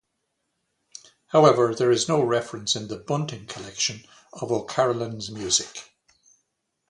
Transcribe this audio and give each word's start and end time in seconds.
However, 1.27 1.75
there 1.75 1.91
is 1.91 2.07
no 2.09 2.23
reference 2.23 2.75
in 2.75 2.87
the 2.87 2.97
Bunting 2.97 3.45
collection 3.45 4.03
of 4.33 4.51
O 4.51 4.63
Carolan's 4.63 5.29
music. 5.29 5.91